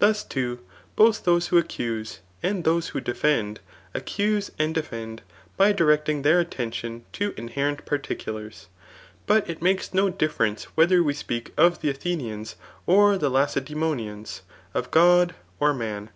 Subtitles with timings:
[0.00, 0.58] Thus too,
[0.96, 3.60] both those who accuse^ and those who defend,
[3.94, 5.20] accuse and de£end
[5.56, 8.66] by directing their attention to inherent pardculars;
[9.24, 12.56] but it makes no diffier enoe whether we sp^ of the Athenians
[12.86, 14.40] or Lacedaemo nians;
[14.74, 16.10] of God, or man.